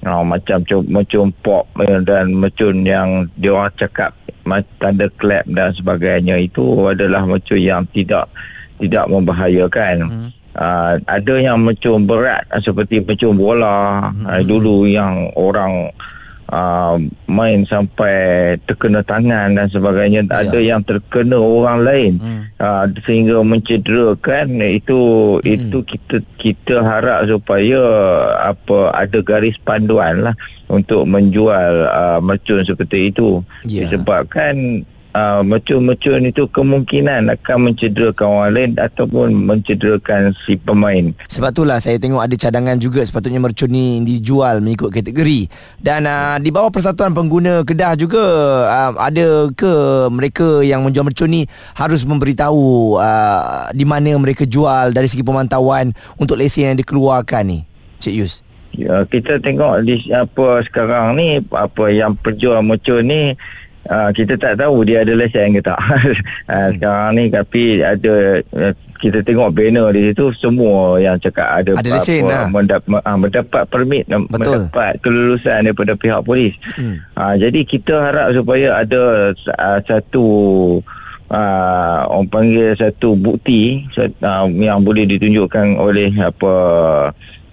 uh, 0.04 0.22
macam 0.22 0.60
mercun 0.88 1.32
pop 1.40 1.64
eh, 1.80 2.00
dan 2.04 2.32
mercun 2.36 2.84
yang 2.84 3.28
dia 3.40 3.52
orang 3.56 3.72
cakap 3.74 4.12
tanda 4.76 5.08
clap 5.16 5.44
dan 5.48 5.72
sebagainya 5.72 6.36
itu 6.36 6.62
adalah 6.84 7.24
mercun 7.24 7.60
yang 7.60 7.82
tidak 7.90 8.28
tidak 8.78 9.04
membahayakan 9.08 9.96
hmm. 10.04 10.30
Uh, 10.54 11.02
ada 11.10 11.34
yang 11.42 11.58
mercun 11.58 12.06
berat 12.06 12.46
seperti 12.62 13.02
mercun 13.02 13.34
bola 13.34 14.14
hmm. 14.14 14.22
uh, 14.22 14.42
dulu 14.46 14.86
yang 14.86 15.26
orang 15.34 15.90
uh, 16.50 16.96
main 17.30 17.64
sampai 17.64 18.56
terkena 18.68 19.00
tangan 19.00 19.56
dan 19.56 19.66
sebagainya 19.70 20.26
ya. 20.28 20.44
ada 20.44 20.58
yang 20.60 20.80
terkena 20.84 21.38
orang 21.38 21.78
lain 21.84 22.12
hmm. 22.20 22.42
uh, 22.60 22.84
sehingga 23.04 23.40
mencederakan 23.40 24.60
itu 24.60 25.00
hmm. 25.40 25.46
itu 25.46 25.78
kita 25.86 26.16
kita 26.36 26.76
harap 26.84 27.24
supaya 27.28 27.80
apa 28.44 28.92
ada 28.92 29.18
garis 29.24 29.56
panduan 29.62 30.24
lah 30.24 30.34
untuk 30.68 31.04
menjual 31.08 31.88
uh, 31.88 32.18
mercun 32.20 32.64
seperti 32.64 33.12
itu 33.12 33.40
ya. 33.64 33.86
disebabkan 33.86 34.84
uh, 35.14 35.40
mercun-mercun 35.46 36.28
itu 36.28 36.44
kemungkinan 36.50 37.30
akan 37.30 37.70
mencederakan 37.70 38.26
orang 38.28 38.52
lain 38.52 38.70
ataupun 38.76 39.32
mencederakan 39.32 40.34
si 40.44 40.58
pemain. 40.58 41.14
Sebab 41.30 41.54
itulah 41.54 41.78
saya 41.78 41.96
tengok 41.96 42.20
ada 42.20 42.34
cadangan 42.34 42.76
juga 42.76 43.00
sepatutnya 43.06 43.40
mercun 43.40 43.70
ni 43.70 44.02
dijual 44.02 44.60
mengikut 44.60 44.90
kategori. 44.90 45.48
Dan 45.78 46.04
uh, 46.04 46.36
di 46.42 46.50
bawah 46.50 46.68
Persatuan 46.74 47.14
Pengguna 47.14 47.62
Kedah 47.62 47.94
juga 47.94 48.22
uh, 48.66 48.92
ada 48.98 49.48
ke 49.54 49.72
mereka 50.10 50.60
yang 50.66 50.82
menjual 50.84 51.06
mercun 51.06 51.30
ni 51.30 51.42
harus 51.78 52.02
memberitahu 52.04 52.98
uh, 52.98 53.70
di 53.72 53.86
mana 53.86 54.18
mereka 54.18 54.44
jual 54.44 54.92
dari 54.92 55.06
segi 55.06 55.24
pemantauan 55.24 55.94
untuk 56.18 56.36
lesen 56.36 56.74
yang 56.74 56.78
dikeluarkan 56.78 57.42
ni. 57.46 57.58
Cik 58.02 58.14
Yus. 58.18 58.34
Ya, 58.74 59.06
kita 59.06 59.38
tengok 59.38 59.86
di 59.86 60.02
apa 60.10 60.58
sekarang 60.66 61.14
ni 61.14 61.38
apa 61.54 61.94
yang 61.94 62.18
penjual 62.18 62.58
mercun 62.58 63.06
ni 63.06 63.38
uh, 63.88 64.10
kita 64.12 64.34
tak 64.36 64.60
tahu 64.60 64.84
dia 64.86 65.02
ada 65.02 65.12
lesen 65.16 65.56
ke 65.56 65.60
tak. 65.60 65.80
uh, 66.48 66.68
sekarang 66.76 67.10
ni 67.16 67.24
tapi 67.32 67.80
ada 67.80 68.40
uh, 68.54 68.72
kita 69.00 69.20
tengok 69.20 69.52
banner 69.52 69.92
di 69.92 70.10
situ 70.10 70.32
semua 70.38 70.96
yang 70.96 71.20
cakap 71.20 71.60
ada, 71.60 71.76
ada 71.76 71.90
lesen 71.92 72.24
apa, 72.24 72.30
lah. 72.32 72.46
mendap, 72.48 72.82
uh, 72.88 73.18
mendapat 73.18 73.62
permit 73.68 74.04
Betul. 74.08 74.28
mendapat 74.30 74.92
kelulusan 75.04 75.68
daripada 75.68 75.92
pihak 75.98 76.20
polis. 76.24 76.56
Hmm. 76.78 77.04
Uh, 77.12 77.34
jadi 77.36 77.60
kita 77.68 77.94
harap 78.00 78.32
supaya 78.32 78.80
ada 78.80 79.34
uh, 79.36 79.80
satu 79.84 80.26
uh, 81.28 82.00
orang 82.08 82.28
panggil 82.30 82.72
satu 82.76 83.18
bukti 83.18 83.84
uh, 83.98 84.46
yang 84.48 84.80
boleh 84.80 85.04
ditunjukkan 85.04 85.76
oleh 85.76 86.10
apa 86.20 86.52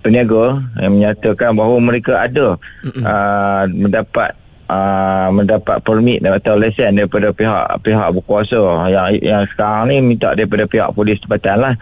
peniaga 0.02 0.66
yang 0.82 0.98
menyatakan 0.98 1.54
bahawa 1.54 1.78
mereka 1.78 2.26
ada 2.26 2.58
uh, 3.06 3.64
mendapat 3.70 4.34
uh, 4.72 5.28
mendapat 5.36 5.84
permit 5.84 6.24
atau 6.24 6.56
lesen 6.56 6.96
daripada 6.96 7.36
pihak 7.36 7.68
pihak 7.84 8.08
berkuasa 8.16 8.88
yang 8.88 9.12
yang 9.20 9.44
sekarang 9.52 9.92
ni 9.92 9.96
minta 10.00 10.32
daripada 10.32 10.64
pihak 10.64 10.96
polis 10.96 11.20
tempatan 11.20 11.60
lah. 11.60 11.76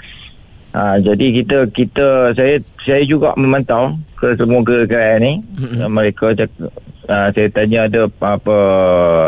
Uh, 0.70 0.98
jadi 1.02 1.42
kita 1.42 1.58
kita 1.74 2.08
saya 2.38 2.62
saya 2.82 3.02
juga 3.06 3.34
memantau 3.38 3.98
ke 4.18 4.38
semua 4.38 4.62
gerai 4.62 5.18
ni 5.18 5.34
mm-hmm. 5.42 5.90
mereka 5.90 6.30
cakap 6.38 6.70
uh, 7.10 7.28
saya 7.34 7.48
tanya 7.50 7.80
ada 7.90 8.06
apa 8.22 8.58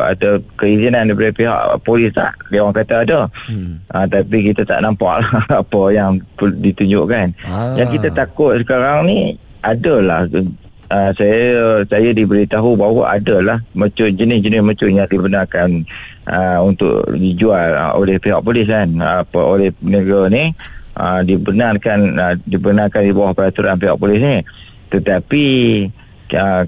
ada 0.06 0.30
keizinan 0.56 1.10
daripada 1.10 1.34
pihak 1.34 1.60
polis 1.82 2.14
tak 2.14 2.38
dia 2.54 2.62
orang 2.62 2.78
kata 2.78 2.96
ada 3.02 3.20
hmm. 3.50 3.82
uh, 3.90 4.06
tapi 4.06 4.54
kita 4.54 4.62
tak 4.64 4.86
nampak 4.86 5.26
lah 5.26 5.44
apa 5.66 5.82
yang 5.90 6.22
ditunjukkan 6.38 7.34
ah. 7.50 7.74
yang 7.76 7.90
kita 7.90 8.14
takut 8.14 8.62
sekarang 8.62 9.10
ni 9.10 9.36
adalah 9.66 10.30
uh, 10.92 11.12
saya 11.16 11.82
saya 11.88 12.10
diberitahu 12.12 12.76
bahawa 12.76 13.16
adalah 13.16 13.58
mercun 13.72 14.12
jenis-jenis 14.12 14.62
mercun 14.62 14.92
yang 14.92 15.08
dibenarkan 15.08 15.88
uh, 16.28 16.60
untuk 16.62 17.08
dijual 17.16 17.72
uh, 17.72 17.96
oleh 17.96 18.20
pihak 18.20 18.44
polis 18.44 18.68
kan 18.68 18.92
apa 19.00 19.40
uh, 19.40 19.46
oleh 19.56 19.72
negara 19.80 20.28
ni 20.28 20.52
uh, 21.00 21.24
dibenarkan 21.24 22.00
uh, 22.20 22.36
dibenarkan 22.44 23.02
di 23.08 23.12
bawah 23.16 23.32
peraturan 23.32 23.80
pihak 23.80 23.96
polis 23.96 24.20
ni 24.20 24.38
tetapi 24.92 25.46
uh, 26.36 26.64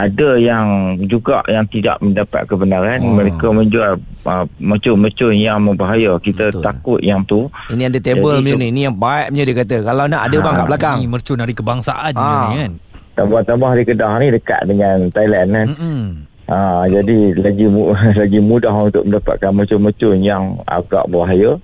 ada 0.00 0.30
yang 0.40 0.96
juga 1.04 1.44
yang 1.44 1.68
tidak 1.68 2.00
mendapat 2.00 2.48
kebenaran 2.48 3.04
oh. 3.04 3.20
mereka 3.20 3.52
menjual 3.52 4.00
uh, 4.24 4.46
mercun-mercun 4.56 5.36
yang 5.36 5.60
membahaya 5.60 6.16
kita 6.16 6.50
Betul. 6.50 6.64
takut 6.64 7.00
yang 7.04 7.20
tu 7.22 7.52
ini 7.68 7.86
ada 7.86 8.00
table 8.00 8.40
ni 8.40 8.72
ni 8.72 8.88
yang 8.88 8.96
baik 8.96 9.28
punya 9.30 9.44
dia 9.44 9.56
kata 9.60 9.76
kalau 9.84 10.04
nak 10.08 10.30
ada 10.30 10.36
ha. 10.40 10.44
bang 10.44 10.54
kat 10.56 10.66
belakang 10.66 10.96
ini 11.04 11.08
mercun 11.10 11.36
dari 11.36 11.52
kebangsaan 11.52 12.12
ha. 12.16 12.48
ni 12.50 12.56
kan 12.64 12.72
tambah-tambah 13.20 13.70
di 13.76 13.84
Kedah 13.84 14.14
ni 14.16 14.28
dekat 14.32 14.64
dengan 14.64 15.12
Thailand 15.12 15.48
kan. 15.52 15.68
Mm-hmm. 15.76 16.04
Ha, 16.50 16.82
jadi 16.88 17.18
lagi 17.36 17.66
lagi 18.24 18.38
mudah 18.40 18.72
untuk 18.72 19.04
mendapatkan 19.04 19.52
mercun-mercun 19.52 20.18
yang 20.24 20.56
agak 20.64 21.04
bahaya. 21.12 21.60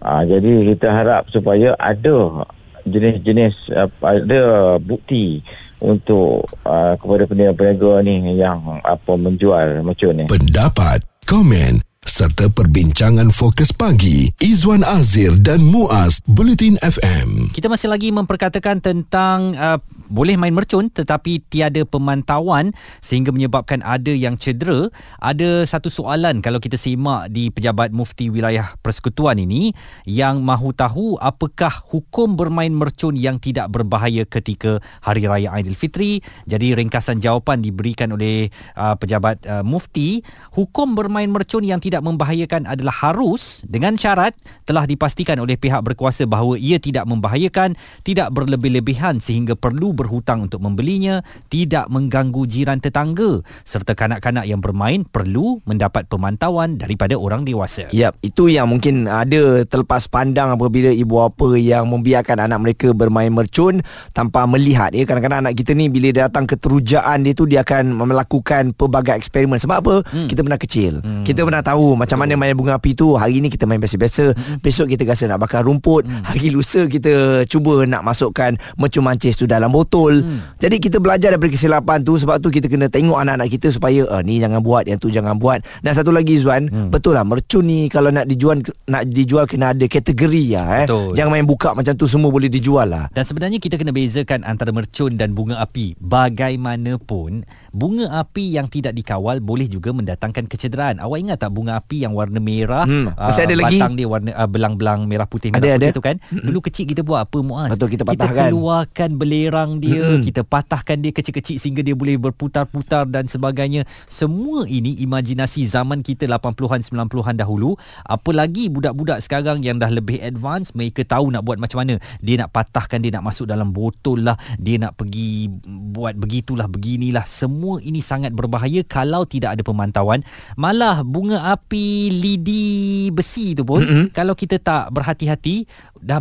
Ha, 0.00 0.24
jadi 0.24 0.72
kita 0.72 0.88
harap 0.88 1.28
supaya 1.28 1.76
ada 1.76 2.48
jenis-jenis 2.84 3.72
ada 4.00 4.76
bukti 4.76 5.40
untuk 5.80 6.44
uh, 6.68 6.92
kepada 7.00 7.24
peniaga-peniaga 7.24 8.04
ni 8.04 8.36
yang 8.36 8.80
apa 8.84 9.12
menjual 9.16 9.80
mercun 9.84 10.24
ni. 10.24 10.24
Pendapat, 10.28 11.00
komen 11.24 11.80
serta 12.04 12.52
perbincangan 12.52 13.32
fokus 13.32 13.72
pagi 13.72 14.28
Izwan 14.36 14.84
Azir 14.84 15.40
dan 15.40 15.64
Muaz 15.64 16.20
Bulletin 16.28 16.76
FM. 16.84 17.50
Kita 17.56 17.72
masih 17.72 17.88
lagi 17.88 18.12
memperkatakan 18.12 18.84
tentang 18.84 19.56
uh, 19.56 19.80
boleh 20.12 20.36
main 20.36 20.52
mercun 20.52 20.92
tetapi 20.92 21.40
tiada 21.48 21.82
pemantauan 21.88 22.74
sehingga 23.00 23.32
menyebabkan 23.32 23.80
ada 23.80 24.12
yang 24.12 24.36
cedera. 24.36 24.92
Ada 25.22 25.64
satu 25.64 25.88
soalan 25.88 26.44
kalau 26.44 26.60
kita 26.60 26.76
simak 26.76 27.32
di 27.32 27.48
pejabat 27.48 27.94
mufti 27.94 28.28
wilayah 28.28 28.76
persekutuan 28.84 29.40
ini 29.40 29.72
yang 30.04 30.44
mahu 30.44 30.76
tahu 30.76 31.16
apakah 31.16 31.72
hukum 31.88 32.36
bermain 32.36 32.72
mercun 32.72 33.16
yang 33.16 33.40
tidak 33.40 33.72
berbahaya 33.72 34.28
ketika 34.28 34.82
hari 35.00 35.24
raya 35.24 35.48
Aidilfitri. 35.54 36.20
Jadi 36.44 36.76
ringkasan 36.76 37.22
jawapan 37.22 37.64
diberikan 37.64 38.12
oleh 38.12 38.52
uh, 38.76 38.98
pejabat 38.98 39.40
uh, 39.48 39.64
mufti, 39.64 40.20
hukum 40.52 40.92
bermain 40.92 41.30
mercun 41.30 41.64
yang 41.64 41.80
tidak 41.80 42.04
membahayakan 42.04 42.68
adalah 42.68 42.92
harus 42.92 43.64
dengan 43.64 43.96
syarat 43.96 44.36
telah 44.68 44.84
dipastikan 44.84 45.40
oleh 45.40 45.56
pihak 45.56 45.80
berkuasa 45.80 46.28
bahawa 46.28 46.60
ia 46.60 46.76
tidak 46.76 47.08
membahayakan, 47.08 47.78
tidak 48.04 48.28
berlebih-lebihan 48.34 49.22
sehingga 49.22 49.56
perlu 49.56 49.93
berhutang 49.94 50.50
untuk 50.50 50.60
membelinya, 50.60 51.22
tidak 51.48 51.88
mengganggu 51.88 52.44
jiran 52.44 52.82
tetangga 52.82 53.40
serta 53.62 53.94
kanak-kanak 53.94 54.44
yang 54.44 54.58
bermain 54.58 55.06
perlu 55.06 55.62
mendapat 55.64 56.10
pemantauan 56.10 56.76
daripada 56.76 57.14
orang 57.14 57.46
dewasa. 57.46 57.88
Ya, 57.94 58.10
itu 58.20 58.50
yang 58.50 58.68
mungkin 58.68 59.06
ada 59.06 59.62
terlepas 59.64 60.10
pandang 60.10 60.52
apabila 60.52 60.90
ibu 60.90 61.22
bapa 61.22 61.54
yang 61.54 61.86
membiarkan 61.88 62.50
anak 62.50 62.58
mereka 62.58 62.90
bermain 62.90 63.30
mercun 63.30 63.80
tanpa 64.10 64.44
melihat. 64.50 64.90
Ya, 64.90 65.06
kadang-kadang 65.06 65.46
anak 65.46 65.54
kita 65.54 65.76
ni 65.78 65.86
bila 65.86 66.10
datang 66.10 66.48
ke 66.48 66.58
terujaan 66.58 67.22
dia 67.22 67.32
tu 67.36 67.46
dia 67.46 67.62
akan 67.62 67.94
melakukan 67.94 68.74
pelbagai 68.74 69.14
eksperimen. 69.14 69.60
Sebab 69.60 69.76
apa? 69.84 69.94
Hmm. 70.10 70.26
Kita 70.26 70.40
pernah 70.42 70.58
kecil. 70.58 70.98
Hmm. 71.04 71.22
Kita 71.22 71.46
pernah 71.46 71.62
tahu 71.62 71.94
macam 71.94 72.18
mana 72.18 72.34
main 72.34 72.56
bunga 72.56 72.80
api 72.80 72.96
tu. 72.96 73.14
Hari 73.14 73.38
ni 73.38 73.52
kita 73.52 73.68
main 73.68 73.78
biasa-biasa. 73.78 74.34
Hmm. 74.34 74.58
Besok 74.58 74.90
kita 74.90 75.06
rasa 75.06 75.30
nak 75.30 75.44
bakar 75.44 75.62
rumput. 75.62 76.08
Hmm. 76.08 76.24
Hari 76.24 76.50
lusa 76.50 76.88
kita 76.90 77.44
cuba 77.46 77.84
nak 77.84 78.02
masukkan 78.02 78.56
mercun 78.80 79.04
mancis 79.04 79.36
tu 79.36 79.44
dalam 79.44 79.68
botol 79.68 79.83
betul. 79.84 80.24
Hmm. 80.24 80.40
Jadi 80.58 80.76
kita 80.80 80.96
belajar 80.98 81.36
daripada 81.36 81.52
kesilapan 81.52 82.00
tu 82.02 82.16
sebab 82.16 82.40
tu 82.40 82.48
kita 82.48 82.66
kena 82.66 82.88
tengok 82.88 83.20
anak-anak 83.20 83.48
kita 83.52 83.68
supaya 83.70 84.08
uh, 84.08 84.24
ni 84.24 84.40
jangan 84.40 84.64
buat 84.64 84.88
yang 84.88 84.96
tu 84.96 85.12
jangan 85.12 85.36
buat. 85.36 85.60
Dan 85.84 85.92
satu 85.92 86.10
lagi 86.10 86.34
Zuan, 86.40 86.66
hmm. 86.66 86.88
betul 86.90 87.14
lah 87.14 87.22
mercun 87.22 87.68
ni 87.68 87.86
kalau 87.92 88.08
nak 88.08 88.24
dijual 88.24 88.64
nak 88.88 89.04
dijual 89.06 89.44
kena 89.44 89.76
ada 89.76 89.86
kategori 89.86 90.44
ya 90.44 90.64
eh. 90.82 90.86
Betul. 90.88 91.14
Jangan 91.14 91.30
main 91.30 91.46
buka 91.46 91.76
macam 91.76 91.92
tu 91.94 92.08
semua 92.08 92.32
boleh 92.32 92.48
dijual 92.48 92.88
lah. 92.88 93.06
Dan 93.12 93.22
sebenarnya 93.28 93.60
kita 93.60 93.76
kena 93.76 93.92
bezakan 93.92 94.42
antara 94.48 94.72
mercun 94.72 95.14
dan 95.20 95.36
bunga 95.36 95.60
api. 95.60 95.94
Bagaimanapun 96.00 97.44
bunga 97.70 98.10
api 98.24 98.56
yang 98.56 98.66
tidak 98.72 98.96
dikawal 98.96 99.38
boleh 99.44 99.68
juga 99.68 99.92
mendatangkan 99.92 100.48
kecederaan. 100.48 101.02
Awak 101.02 101.18
ingat 101.20 101.38
tak 101.44 101.50
bunga 101.52 101.76
api 101.78 102.06
yang 102.06 102.16
warna 102.16 102.40
merah? 102.40 102.88
Hmm. 102.88 103.12
Masih 103.12 103.44
uh, 103.44 103.46
ada 103.50 103.54
lagi. 103.60 103.78
Batang 103.78 103.94
dia 103.98 104.06
warna 104.08 104.30
uh, 104.32 104.48
belang-belang 104.48 105.04
merah 105.04 105.28
putih 105.28 105.52
merah 105.52 105.60
ada, 105.60 105.70
putih 105.76 105.90
ada. 105.90 105.96
tu 105.96 106.02
kan. 106.02 106.16
Hmm. 106.30 106.44
Dulu 106.48 106.58
kecil 106.64 106.84
kita 106.88 107.02
buat 107.04 107.26
apa 107.26 107.38
Muaz? 107.44 107.70
Betul 107.74 107.92
kita 107.92 108.02
patahkan. 108.06 108.32
Kita 108.32 108.50
keluarkan 108.50 109.10
belerang 109.18 109.70
potong 109.74 109.82
dia 109.82 110.02
mm-hmm. 110.02 110.24
kita 110.24 110.40
patahkan 110.46 110.96
dia 111.02 111.10
kecil-kecil 111.10 111.56
sehingga 111.58 111.82
dia 111.82 111.96
boleh 111.98 112.16
berputar-putar 112.18 113.08
dan 113.10 113.26
sebagainya. 113.26 113.86
Semua 114.06 114.66
ini 114.70 114.94
imajinasi 115.02 115.66
zaman 115.66 116.04
kita 116.04 116.30
80-an 116.30 116.80
90-an 116.82 117.34
dahulu. 117.34 117.74
Apalagi 118.06 118.70
budak-budak 118.70 119.22
sekarang 119.24 119.62
yang 119.64 119.80
dah 119.80 119.90
lebih 119.90 120.22
advance 120.22 120.72
mereka 120.74 121.02
tahu 121.02 121.34
nak 121.34 121.42
buat 121.42 121.58
macam 121.58 121.82
mana. 121.82 121.98
Dia 122.22 122.44
nak 122.46 122.54
patahkan 122.54 123.02
dia 123.02 123.10
nak 123.14 123.26
masuk 123.26 123.50
dalam 123.50 123.74
botol 123.74 124.22
lah. 124.22 124.36
Dia 124.58 124.78
nak 124.78 124.94
pergi 124.98 125.50
buat 125.66 126.14
begitulah 126.14 126.70
beginilah. 126.70 127.26
Semua 127.26 127.82
ini 127.82 127.98
sangat 127.98 128.30
berbahaya 128.34 128.86
kalau 128.86 129.26
tidak 129.26 129.58
ada 129.58 129.62
pemantauan. 129.66 130.22
Malah 130.54 131.02
bunga 131.02 131.50
api 131.54 132.10
lidi 132.10 133.08
besi 133.10 133.56
tu 133.56 133.66
pun 133.66 133.82
mm-hmm. 133.82 134.06
kalau 134.14 134.36
kita 134.36 134.60
tak 134.60 134.92
berhati-hati 134.94 135.66
dah 136.04 136.20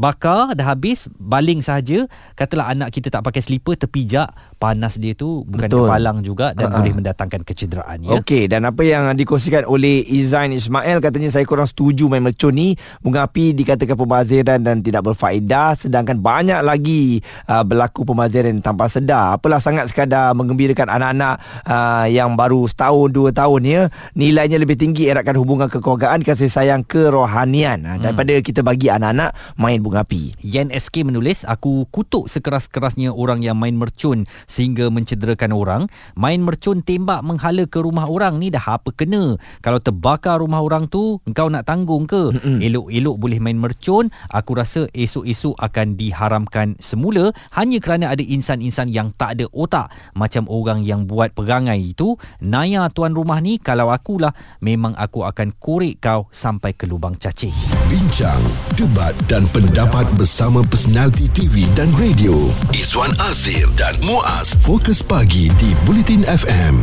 bakar 0.00 0.56
dah 0.56 0.72
habis 0.72 1.12
baling 1.20 1.60
saja 1.60 2.08
katalah 2.32 2.63
anak 2.70 2.88
kita 2.94 3.12
tak 3.12 3.22
pakai 3.26 3.42
slipper 3.44 3.76
terpijak 3.76 4.32
panas 4.56 4.96
dia 4.96 5.12
tu 5.12 5.44
bukan 5.44 5.68
Betul. 5.68 5.86
kepalang 5.86 6.18
juga 6.24 6.56
dan 6.56 6.70
uh-huh. 6.70 6.80
boleh 6.80 6.92
mendatangkan 7.02 7.40
kecederaan 7.44 7.98
ya. 8.00 8.16
Okey 8.20 8.48
dan 8.48 8.64
apa 8.64 8.82
yang 8.86 9.12
dikongsikan 9.12 9.68
oleh 9.68 10.00
Izain 10.06 10.54
Ismail 10.54 11.02
katanya 11.04 11.28
saya 11.28 11.44
kurang 11.44 11.68
setuju 11.68 12.08
main 12.08 12.24
mercun 12.24 12.56
ni 12.56 12.78
bunga 13.04 13.26
api 13.28 13.52
dikatakan 13.52 13.98
pembaziran 13.98 14.60
dan 14.62 14.80
tidak 14.80 15.04
berfaedah 15.04 15.76
sedangkan 15.76 16.22
banyak 16.22 16.60
lagi 16.64 17.20
uh, 17.50 17.66
berlaku 17.66 18.06
pembaziran 18.08 18.56
tanpa 18.64 18.88
sedar 18.88 19.36
apalah 19.36 19.58
sangat 19.58 19.90
sekadar 19.90 20.32
menggembirakan 20.32 20.88
anak-anak 20.88 21.42
uh, 21.66 22.06
yang 22.08 22.32
baru 22.38 22.64
setahun 22.70 23.10
dua 23.10 23.30
tahun 23.34 23.62
ya 23.66 23.82
nilainya 24.14 24.56
lebih 24.56 24.78
tinggi 24.78 25.10
eratkan 25.10 25.36
hubungan 25.36 25.66
kekeluargaan 25.68 26.22
kasih 26.24 26.48
sayang 26.48 26.86
kerohanian 26.86 27.82
daripada 27.98 28.38
hmm. 28.38 28.44
kita 28.44 28.60
bagi 28.64 28.88
anak-anak 28.88 29.34
main 29.58 29.82
bunga 29.82 30.04
api. 30.06 30.36
Yen 30.44 30.70
SK 30.70 31.06
menulis, 31.08 31.42
aku 31.44 31.88
kutuk 31.88 32.30
sekeras-kerasnya 32.54 33.10
orang 33.10 33.42
yang 33.42 33.58
main 33.58 33.74
mercun 33.74 34.30
sehingga 34.46 34.86
mencederakan 34.90 35.50
orang. 35.50 35.82
Main 36.14 36.46
mercun 36.46 36.86
tembak 36.86 37.26
menghala 37.26 37.66
ke 37.66 37.82
rumah 37.82 38.06
orang 38.06 38.38
ni 38.38 38.54
dah 38.54 38.78
apa 38.78 38.94
kena. 38.94 39.34
Kalau 39.58 39.82
terbakar 39.82 40.38
rumah 40.38 40.62
orang 40.62 40.86
tu, 40.86 41.18
engkau 41.26 41.50
nak 41.50 41.66
tanggung 41.66 42.06
ke? 42.06 42.30
Mm-mm. 42.30 42.62
Elok-elok 42.62 43.16
boleh 43.18 43.38
main 43.42 43.58
mercun, 43.58 44.10
aku 44.30 44.54
rasa 44.54 44.86
esok-esok 44.94 45.58
akan 45.58 45.98
diharamkan 45.98 46.78
semula 46.78 47.34
hanya 47.58 47.82
kerana 47.82 48.14
ada 48.14 48.22
insan-insan 48.22 48.90
yang 48.90 49.10
tak 49.14 49.38
ada 49.38 49.50
otak. 49.50 49.90
Macam 50.14 50.46
orang 50.46 50.86
yang 50.86 51.10
buat 51.10 51.34
perangai 51.34 51.82
itu, 51.82 52.14
Naya 52.38 52.86
tuan 52.94 53.16
rumah 53.16 53.42
ni, 53.42 53.58
kalau 53.58 53.90
akulah, 53.90 54.30
memang 54.62 54.94
aku 54.94 55.26
akan 55.26 55.56
korek 55.58 55.98
kau 55.98 56.30
sampai 56.30 56.76
ke 56.76 56.86
lubang 56.86 57.18
cacing. 57.18 57.54
Bincang, 57.90 58.42
debat 58.78 59.14
dan 59.26 59.42
pendapat 59.50 60.06
bersama 60.14 60.62
personaliti 60.66 61.26
TV 61.32 61.66
dan 61.74 61.90
radio 61.98 62.43
Izwan 62.72 63.12
Azir 63.20 63.68
dan 63.76 63.94
Muaz 64.02 64.56
Fokus 64.64 65.00
Pagi 65.00 65.52
di 65.60 65.70
Bulletin 65.86 66.24
FM. 66.26 66.78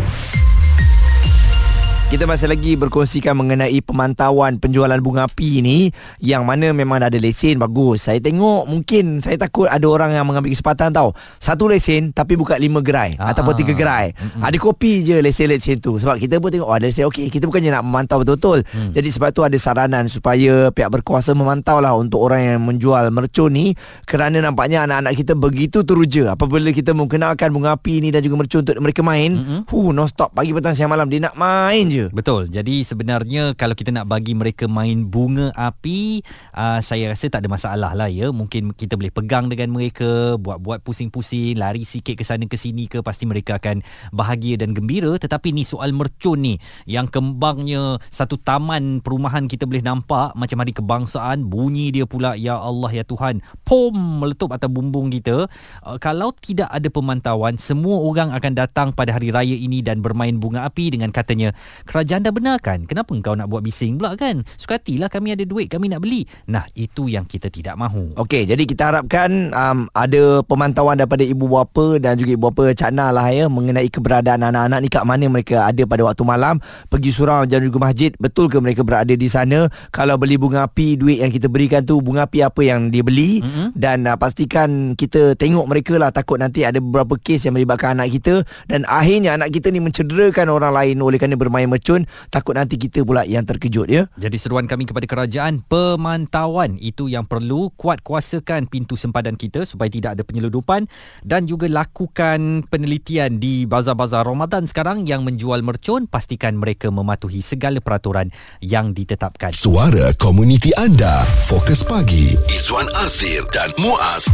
Kita 2.11 2.27
masih 2.27 2.51
lagi 2.51 2.75
berkongsikan 2.75 3.39
mengenai 3.39 3.79
pemantauan 3.79 4.59
penjualan 4.59 4.99
bunga 4.99 5.31
api 5.31 5.63
ni 5.63 5.87
yang 6.19 6.43
mana 6.43 6.75
memang 6.75 6.99
ada 6.99 7.15
lesen 7.15 7.55
bagus. 7.55 8.11
Saya 8.11 8.19
tengok 8.19 8.67
mungkin 8.67 9.23
saya 9.23 9.39
takut 9.39 9.71
ada 9.71 9.87
orang 9.87 10.11
yang 10.19 10.27
mengambil 10.27 10.51
kesempatan 10.51 10.91
tahu. 10.91 11.15
Satu 11.39 11.71
lesen 11.71 12.11
tapi 12.11 12.35
buka 12.35 12.59
lima 12.59 12.83
gerai 12.83 13.15
Aa. 13.15 13.31
ataupun 13.31 13.55
tiga 13.55 13.71
gerai. 13.71 14.11
Mm-mm. 14.11 14.43
Ada 14.43 14.59
kopi 14.59 15.07
je 15.07 15.23
lesen-lesen 15.23 15.79
tu. 15.79 15.95
Sebab 16.03 16.19
kita 16.19 16.43
pun 16.43 16.51
tengok 16.51 16.67
oh 16.67 16.75
ada 16.75 16.83
lesen 16.83 17.07
okey, 17.07 17.31
kita 17.31 17.47
bukannya 17.47 17.79
nak 17.79 17.87
memantau 17.87 18.19
betul-betul. 18.19 18.67
Mm. 18.67 18.91
Jadi 18.91 19.07
sebab 19.07 19.29
tu 19.31 19.47
ada 19.47 19.55
saranan 19.55 20.11
supaya 20.11 20.67
pihak 20.67 20.91
berkuasa 20.91 21.31
memantau 21.31 21.79
lah 21.79 21.95
untuk 21.95 22.27
orang 22.27 22.43
yang 22.43 22.59
menjual 22.59 23.07
mercun 23.07 23.55
ni 23.55 23.71
kerana 24.03 24.43
nampaknya 24.43 24.83
anak-anak 24.83 25.15
kita 25.15 25.33
begitu 25.39 25.87
teruja 25.87 26.35
apabila 26.35 26.75
kita 26.75 26.91
mengenalkan 26.91 27.55
bunga 27.55 27.79
api 27.79 28.03
ni 28.03 28.11
dan 28.11 28.19
juga 28.19 28.35
mercun 28.35 28.67
untuk 28.67 28.75
mereka 28.83 28.99
main. 28.99 29.31
Mm-hmm. 29.31 29.71
Hu 29.71 29.95
non 29.95 30.11
stop 30.11 30.35
pagi 30.35 30.51
petang 30.51 30.75
siang 30.75 30.91
malam 30.91 31.07
dia 31.07 31.23
nak 31.23 31.39
main 31.39 31.87
je. 31.87 32.00
Betul. 32.09 32.49
Jadi 32.49 32.81
sebenarnya 32.81 33.53
kalau 33.53 33.77
kita 33.77 33.93
nak 33.93 34.09
bagi 34.09 34.33
mereka 34.33 34.65
main 34.65 35.05
bunga 35.05 35.53
api, 35.53 36.25
uh, 36.57 36.81
saya 36.81 37.13
rasa 37.13 37.29
tak 37.29 37.45
ada 37.45 37.49
masalah 37.53 37.91
lah 37.93 38.09
ya. 38.09 38.33
Mungkin 38.33 38.73
kita 38.73 38.97
boleh 38.97 39.13
pegang 39.13 39.45
dengan 39.45 39.69
mereka, 39.69 40.41
buat-buat 40.41 40.81
pusing-pusing, 40.81 41.61
lari 41.61 41.85
sikit 41.85 42.17
ke 42.17 42.25
sana 42.25 42.49
ke 42.49 42.57
sini 42.57 42.89
ke 42.89 43.05
pasti 43.05 43.29
mereka 43.29 43.61
akan 43.61 43.85
bahagia 44.09 44.57
dan 44.57 44.73
gembira. 44.73 45.13
Tetapi 45.21 45.53
ni 45.53 45.61
soal 45.61 45.93
mercun 45.93 46.41
ni 46.41 46.55
yang 46.89 47.05
kembangnya 47.05 48.01
satu 48.09 48.41
taman 48.41 49.05
perumahan 49.05 49.45
kita 49.45 49.69
boleh 49.69 49.85
nampak 49.85 50.33
macam 50.33 50.57
hari 50.65 50.73
kebangsaan, 50.73 51.45
bunyi 51.45 51.93
dia 51.93 52.09
pula 52.09 52.33
ya 52.33 52.57
Allah 52.57 52.89
ya 52.89 53.03
Tuhan, 53.05 53.45
pom 53.61 53.93
meletup 53.93 54.55
atas 54.55 54.71
bumbung 54.71 55.11
kita. 55.11 55.45
Uh, 55.83 55.99
kalau 55.99 56.31
tidak 56.31 56.71
ada 56.71 56.87
pemantauan, 56.87 57.59
semua 57.59 57.99
orang 57.99 58.31
akan 58.31 58.53
datang 58.55 58.87
pada 58.95 59.11
hari 59.11 59.35
raya 59.35 59.53
ini 59.53 59.83
dan 59.83 59.99
bermain 59.99 60.39
bunga 60.39 60.63
api 60.63 60.95
dengan 60.95 61.11
katanya 61.11 61.51
kerajaan 61.91 62.23
dah 62.23 62.31
benarkan. 62.31 62.87
Kenapa 62.87 63.11
engkau 63.11 63.35
nak 63.35 63.51
buat 63.51 63.59
bising 63.59 63.99
pula 63.99 64.15
kan? 64.15 64.47
Sukatilah 64.55 65.11
kami 65.11 65.35
ada 65.35 65.43
duit 65.43 65.67
kami 65.67 65.91
nak 65.91 66.07
beli. 66.07 66.23
Nah 66.47 66.63
itu 66.71 67.11
yang 67.11 67.27
kita 67.27 67.51
tidak 67.51 67.75
mahu. 67.75 68.15
Okey, 68.15 68.47
jadi 68.47 68.63
kita 68.63 68.95
harapkan 68.95 69.51
um, 69.51 69.91
ada 69.91 70.39
pemantauan 70.47 70.95
daripada 70.95 71.27
ibu 71.27 71.51
bapa 71.51 71.99
dan 71.99 72.15
juga 72.15 72.31
ibu 72.31 72.47
bapa 72.47 72.71
Cak 72.71 72.95
Na 72.95 73.11
lah 73.11 73.27
ya 73.27 73.51
mengenai 73.51 73.91
keberadaan 73.91 74.47
anak-anak 74.47 74.79
ni 74.79 74.87
kat 74.87 75.03
mana 75.03 75.27
mereka 75.27 75.67
ada 75.67 75.83
pada 75.83 76.07
waktu 76.07 76.23
malam. 76.23 76.63
Pergi 76.87 77.11
surau 77.11 77.43
dan 77.43 77.59
juga 77.67 77.83
masjid 77.83 78.15
betul 78.15 78.47
ke 78.47 78.57
mereka 78.63 78.87
berada 78.87 79.11
di 79.11 79.27
sana? 79.27 79.67
Kalau 79.91 80.15
beli 80.15 80.39
bunga 80.39 80.71
api 80.71 80.95
duit 80.95 81.19
yang 81.19 81.33
kita 81.33 81.51
berikan 81.51 81.83
tu 81.83 81.99
bunga 81.99 82.23
api 82.23 82.39
apa 82.39 82.61
yang 82.63 82.87
dia 82.87 83.03
beli? 83.03 83.41
Mm-hmm. 83.41 83.67
dan 83.79 84.05
uh, 84.05 84.19
pastikan 84.19 84.93
kita 84.93 85.33
tengok 85.39 85.65
mereka 85.65 85.95
lah 85.95 86.11
takut 86.11 86.37
nanti 86.37 86.67
ada 86.67 86.83
beberapa 86.83 87.15
kes 87.15 87.47
yang 87.47 87.55
melibatkan 87.55 87.97
anak 87.97 88.13
kita. 88.19 88.43
Dan 88.67 88.83
akhirnya 88.85 89.39
anak 89.39 89.55
kita 89.55 89.71
ni 89.71 89.79
mencederakan 89.79 90.51
orang 90.51 90.75
lain 90.75 90.99
oleh 90.99 91.17
kerana 91.17 91.39
bermain 91.39 91.70
mercun 91.71 92.03
takut 92.27 92.59
nanti 92.59 92.75
kita 92.75 93.07
pula 93.07 93.23
yang 93.23 93.47
terkejut 93.47 93.87
ya? 93.87 94.11
Jadi 94.19 94.35
seruan 94.35 94.67
kami 94.67 94.83
kepada 94.83 95.07
kerajaan 95.07 95.63
pemantauan 95.63 96.75
itu 96.83 97.07
yang 97.07 97.23
perlu. 97.23 97.71
Kuat 97.79 98.03
kuasakan 98.03 98.67
pintu 98.67 98.99
sempadan 98.99 99.39
kita 99.39 99.63
supaya 99.63 99.87
tidak 99.87 100.19
ada 100.19 100.23
penyeludupan. 100.27 100.91
Dan 101.23 101.47
juga 101.47 101.71
lakukan 101.71 102.67
penelitian 102.67 103.39
di 103.39 103.63
bazar-bazar 103.63 104.27
Ramadan 104.27 104.67
sekarang 104.67 105.07
yang 105.07 105.23
menjual 105.23 105.63
mercun 105.63 106.11
pastikan 106.11 106.59
mereka 106.59 106.91
mematuhi 106.91 107.39
segala 107.39 107.79
peraturan 107.79 108.27
yang 108.59 108.91
ditetapkan. 108.91 109.55
Suara 109.55 110.11
komuniti 110.19 110.75
anda. 110.75 111.23
Fokus 111.47 111.87
pagi 111.87 112.35
Izwan 112.51 112.91
Azir 112.99 113.47
dan 113.55 113.71
Muaz. 113.79 114.27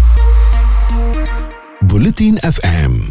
Bulletin 1.86 2.42
FM 2.42 3.06